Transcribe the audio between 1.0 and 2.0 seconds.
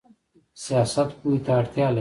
پوهې ته اړتیا لري